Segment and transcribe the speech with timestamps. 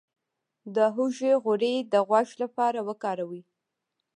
[0.75, 3.41] د هوږې غوړي د غوږ لپاره وکاروئ